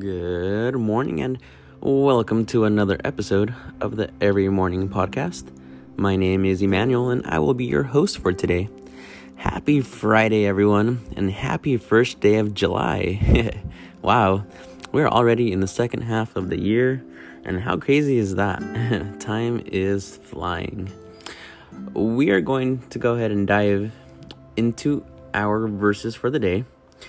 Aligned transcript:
Good 0.00 0.76
morning 0.76 1.20
and 1.20 1.38
welcome 1.82 2.46
to 2.46 2.64
another 2.64 2.98
episode 3.04 3.54
of 3.82 3.96
the 3.96 4.08
Every 4.18 4.48
Morning 4.48 4.88
Podcast. 4.88 5.54
My 5.94 6.16
name 6.16 6.46
is 6.46 6.62
Emmanuel 6.62 7.10
and 7.10 7.26
I 7.26 7.38
will 7.38 7.52
be 7.52 7.66
your 7.66 7.82
host 7.82 8.16
for 8.16 8.32
today. 8.32 8.70
Happy 9.36 9.82
Friday, 9.82 10.46
everyone, 10.46 11.04
and 11.18 11.30
happy 11.30 11.76
first 11.76 12.20
day 12.20 12.36
of 12.36 12.54
July. 12.54 13.60
wow, 14.02 14.42
we're 14.90 15.06
already 15.06 15.52
in 15.52 15.60
the 15.60 15.68
second 15.68 16.00
half 16.00 16.34
of 16.34 16.48
the 16.48 16.58
year, 16.58 17.04
and 17.44 17.60
how 17.60 17.76
crazy 17.76 18.16
is 18.16 18.36
that? 18.36 18.60
Time 19.20 19.62
is 19.66 20.16
flying. 20.16 20.90
We 21.92 22.30
are 22.30 22.40
going 22.40 22.78
to 22.88 22.98
go 22.98 23.16
ahead 23.16 23.32
and 23.32 23.46
dive 23.46 23.92
into 24.56 25.04
our 25.34 25.68
verses 25.68 26.14
for 26.14 26.30
the 26.30 26.38
day 26.38 26.64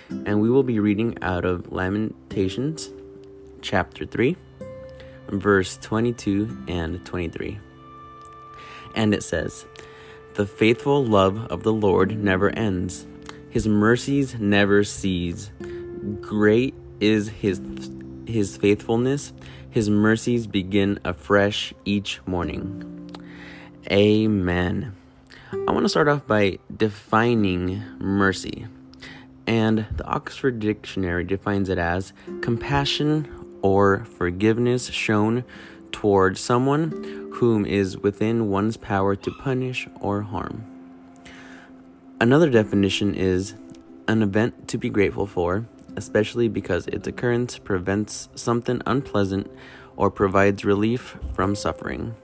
and 0.09 0.41
we 0.41 0.49
will 0.49 0.63
be 0.63 0.79
reading 0.79 1.17
out 1.21 1.45
of 1.45 1.71
Lamentations 1.71 2.89
chapter 3.61 4.05
3, 4.05 4.35
verse 5.29 5.77
22 5.77 6.65
and 6.67 7.05
23. 7.05 7.59
And 8.95 9.13
it 9.13 9.23
says, 9.23 9.65
The 10.35 10.45
faithful 10.45 11.05
love 11.05 11.45
of 11.51 11.63
the 11.63 11.73
Lord 11.73 12.17
never 12.17 12.49
ends, 12.49 13.07
his 13.49 13.67
mercies 13.67 14.35
never 14.39 14.83
cease. 14.83 15.51
Great 16.21 16.73
is 16.99 17.29
his 17.29 17.61
his 18.25 18.55
faithfulness, 18.55 19.33
his 19.69 19.89
mercies 19.89 20.47
begin 20.47 20.99
afresh 21.03 21.73
each 21.85 22.21
morning. 22.25 22.87
Amen. 23.91 24.95
I 25.51 25.71
want 25.71 25.83
to 25.83 25.89
start 25.89 26.07
off 26.07 26.25
by 26.25 26.59
defining 26.75 27.83
mercy 27.99 28.67
and 29.51 29.85
the 29.97 30.05
Oxford 30.05 30.61
Dictionary 30.61 31.25
defines 31.25 31.67
it 31.67 31.77
as 31.77 32.13
compassion 32.39 33.27
or 33.61 34.05
forgiveness 34.05 34.85
shown 34.87 35.43
toward 35.91 36.37
someone 36.37 37.29
whom 37.33 37.65
is 37.65 37.97
within 37.97 38.47
one's 38.47 38.77
power 38.77 39.13
to 39.13 39.29
punish 39.29 39.89
or 39.99 40.21
harm. 40.21 40.63
Another 42.21 42.49
definition 42.49 43.13
is 43.13 43.55
an 44.07 44.21
event 44.21 44.69
to 44.69 44.77
be 44.77 44.89
grateful 44.89 45.25
for, 45.25 45.65
especially 45.97 46.47
because 46.47 46.87
its 46.87 47.05
occurrence 47.05 47.57
prevents 47.57 48.29
something 48.35 48.81
unpleasant 48.87 49.51
or 49.97 50.09
provides 50.09 50.63
relief 50.63 51.17
from 51.33 51.57
suffering. 51.57 52.15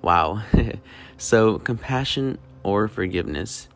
Wow. 0.00 0.44
so, 1.18 1.58
compassion 1.58 2.38
or 2.62 2.86
forgiveness 2.86 3.66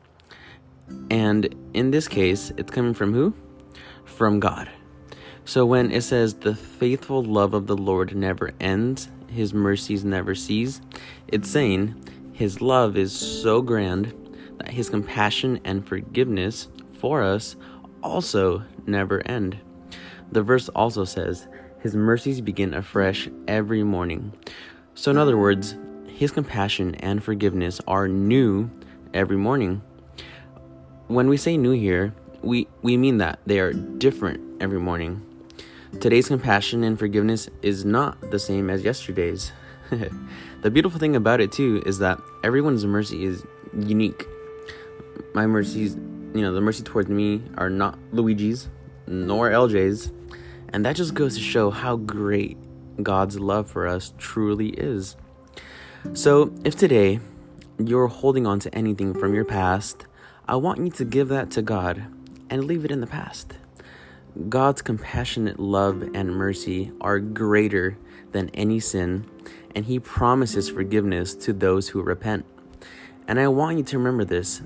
and 1.10 1.54
in 1.74 1.90
this 1.90 2.08
case, 2.08 2.52
it's 2.56 2.70
coming 2.70 2.94
from 2.94 3.12
who? 3.12 3.34
From 4.04 4.40
God. 4.40 4.70
So 5.44 5.66
when 5.66 5.90
it 5.90 6.02
says, 6.02 6.34
the 6.34 6.54
faithful 6.54 7.22
love 7.22 7.54
of 7.54 7.66
the 7.66 7.76
Lord 7.76 8.14
never 8.14 8.52
ends, 8.60 9.08
his 9.28 9.52
mercies 9.52 10.04
never 10.04 10.34
cease, 10.34 10.80
it's 11.28 11.50
saying 11.50 11.96
his 12.32 12.60
love 12.60 12.96
is 12.96 13.12
so 13.12 13.60
grand 13.60 14.14
that 14.58 14.70
his 14.70 14.88
compassion 14.88 15.60
and 15.64 15.86
forgiveness 15.86 16.68
for 16.92 17.22
us 17.22 17.56
also 18.02 18.62
never 18.86 19.26
end. 19.26 19.58
The 20.30 20.42
verse 20.42 20.68
also 20.70 21.04
says, 21.04 21.48
his 21.80 21.94
mercies 21.94 22.40
begin 22.40 22.74
afresh 22.74 23.28
every 23.48 23.82
morning. 23.82 24.32
So, 24.94 25.10
in 25.10 25.16
other 25.16 25.38
words, 25.38 25.76
his 26.06 26.30
compassion 26.30 26.94
and 26.96 27.24
forgiveness 27.24 27.80
are 27.86 28.06
new 28.06 28.70
every 29.14 29.38
morning 29.38 29.82
when 31.10 31.28
we 31.28 31.36
say 31.36 31.56
new 31.56 31.72
here, 31.72 32.14
we, 32.40 32.68
we 32.82 32.96
mean 32.96 33.18
that 33.18 33.40
they 33.44 33.58
are 33.58 33.72
different 33.72 34.62
every 34.62 34.78
morning. 34.78 35.20
Today's 36.00 36.28
compassion 36.28 36.84
and 36.84 36.96
forgiveness 36.96 37.50
is 37.62 37.84
not 37.84 38.30
the 38.30 38.38
same 38.38 38.70
as 38.70 38.84
yesterday's. 38.84 39.50
the 40.62 40.70
beautiful 40.70 41.00
thing 41.00 41.16
about 41.16 41.40
it, 41.40 41.50
too, 41.50 41.82
is 41.84 41.98
that 41.98 42.20
everyone's 42.44 42.86
mercy 42.86 43.24
is 43.24 43.44
unique. 43.76 44.24
My 45.34 45.46
mercies, 45.46 45.96
you 46.32 46.42
know, 46.42 46.52
the 46.52 46.60
mercy 46.60 46.84
towards 46.84 47.08
me 47.08 47.42
are 47.58 47.70
not 47.70 47.98
Luigi's 48.12 48.68
nor 49.08 49.50
LJ's. 49.50 50.12
And 50.68 50.86
that 50.86 50.94
just 50.94 51.14
goes 51.14 51.34
to 51.34 51.40
show 51.40 51.70
how 51.70 51.96
great 51.96 52.56
God's 53.02 53.40
love 53.40 53.68
for 53.68 53.88
us 53.88 54.12
truly 54.16 54.68
is. 54.68 55.16
So, 56.12 56.54
if 56.64 56.76
today 56.76 57.18
you're 57.78 58.06
holding 58.06 58.46
on 58.46 58.60
to 58.60 58.72
anything 58.72 59.12
from 59.12 59.34
your 59.34 59.44
past, 59.44 60.06
I 60.50 60.56
want 60.56 60.80
you 60.80 60.90
to 60.90 61.04
give 61.04 61.28
that 61.28 61.52
to 61.52 61.62
God 61.62 62.06
and 62.50 62.64
leave 62.64 62.84
it 62.84 62.90
in 62.90 63.00
the 63.00 63.06
past. 63.06 63.52
God's 64.48 64.82
compassionate 64.82 65.60
love 65.60 66.02
and 66.12 66.34
mercy 66.34 66.90
are 67.00 67.20
greater 67.20 67.96
than 68.32 68.48
any 68.48 68.80
sin, 68.80 69.30
and 69.76 69.84
He 69.84 70.00
promises 70.00 70.68
forgiveness 70.68 71.36
to 71.36 71.52
those 71.52 71.90
who 71.90 72.02
repent. 72.02 72.46
And 73.28 73.38
I 73.38 73.46
want 73.46 73.78
you 73.78 73.84
to 73.84 73.98
remember 73.98 74.24
this 74.24 74.60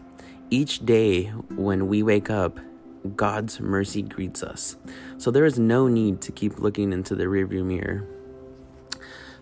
each 0.48 0.86
day 0.86 1.26
when 1.54 1.86
we 1.86 2.02
wake 2.02 2.30
up, 2.30 2.58
God's 3.14 3.60
mercy 3.60 4.00
greets 4.00 4.42
us. 4.42 4.78
So 5.18 5.30
there 5.30 5.44
is 5.44 5.58
no 5.58 5.86
need 5.86 6.22
to 6.22 6.32
keep 6.32 6.58
looking 6.58 6.94
into 6.94 7.14
the 7.14 7.24
rearview 7.24 7.62
mirror. 7.62 8.08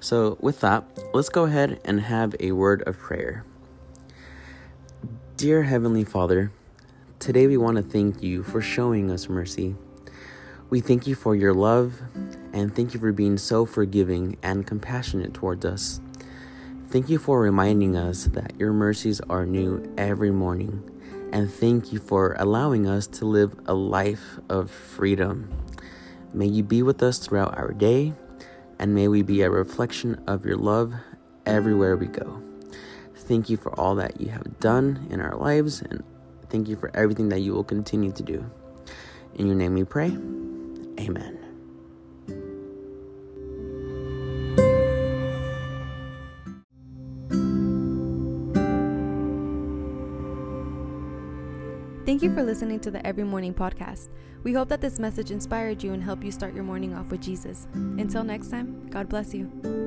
So, 0.01 0.37
with 0.41 0.59
that, 0.63 0.83
let's 1.15 1.29
go 1.29 1.45
ahead 1.45 1.81
and 1.85 2.01
have 2.01 2.35
a 2.41 2.51
word 2.51 2.83
of 2.89 2.99
prayer. 2.99 3.45
Dear 5.43 5.65
Heavenly 5.65 6.05
Father, 6.05 6.53
today 7.19 7.49
we 7.49 7.57
want 7.57 7.77
to 7.77 7.83
thank 7.83 8.23
you 8.23 8.45
for 8.45 8.63
showing 8.63 9.11
us 9.11 9.29
mercy. 9.29 9.75
We 10.71 10.81
thank 10.81 11.09
you 11.09 11.17
for 11.17 11.35
your 11.35 11.53
love 11.53 12.01
and 12.53 12.73
thank 12.73 12.95
you 12.95 13.01
for 13.01 13.11
being 13.11 13.37
so 13.39 13.67
forgiving 13.67 14.37
and 14.45 14.65
compassionate 14.65 15.35
towards 15.35 15.65
us. 15.65 16.01
Thank 16.91 17.09
you 17.09 17.19
for 17.19 17.41
reminding 17.41 17.97
us 17.97 18.27
that 18.27 18.53
your 18.57 18.73
mercies 18.73 19.21
are 19.23 19.45
new 19.45 19.93
every 19.99 20.31
morning. 20.31 20.89
And 21.33 21.53
thank 21.53 21.93
you 21.93 21.99
for 21.99 22.37
allowing 22.39 22.87
us 22.87 23.09
to 23.09 23.25
live 23.25 23.53
a 23.67 23.75
life 23.75 24.39
of 24.49 24.71
freedom. 24.71 25.53
May 26.33 26.47
you 26.47 26.63
be 26.63 26.85
with 26.85 27.03
us 27.03 27.19
throughout 27.19 27.59
our 27.59 27.73
day, 27.73 28.13
and 28.79 28.95
may 28.95 29.09
we 29.09 29.23
be 29.23 29.43
a 29.43 29.51
reflection 29.51 30.23
of 30.29 30.47
your 30.47 30.57
love 30.57 30.95
everywhere 31.47 31.97
we 31.97 32.07
go. 32.07 32.41
Thank 33.33 33.49
you 33.49 33.57
for 33.57 33.73
all 33.81 33.95
that 33.95 34.21
you 34.21 34.29
have 34.29 34.61
done 34.61 35.07
in 35.09 35.19
our 35.19 35.35
lives, 35.35 35.81
and 35.81 36.05
thank 36.51 36.69
you 36.69 36.77
for 36.77 36.95
everything 36.95 37.31
that 37.31 37.41
you 37.41 37.55
will 37.55 37.65
continue 37.65 38.13
to 38.13 38.23
do. 38.23 38.45
In 39.37 39.47
your 39.47 39.57
name 39.57 39.73
we 39.73 39.85
pray. 39.85 40.09
Amen. 41.01 41.39
Thank 52.05 52.21
you 52.21 52.35
for 52.35 52.43
listening 52.43 52.81
to 52.81 52.91
the 52.91 53.01
Every 53.07 53.25
Morning 53.25 53.55
podcast. 53.55 54.11
We 54.43 54.53
hope 54.53 54.69
that 54.69 54.83
this 54.83 54.99
message 54.99 55.31
inspired 55.31 55.83
you 55.83 55.95
and 55.95 56.03
helped 56.03 56.23
you 56.23 56.33
start 56.33 56.53
your 56.53 56.65
morning 56.65 56.95
off 56.95 57.07
with 57.07 57.23
Jesus. 57.23 57.67
Until 57.73 58.25
next 58.25 58.51
time, 58.51 58.91
God 58.91 59.09
bless 59.09 59.33
you. 59.33 59.82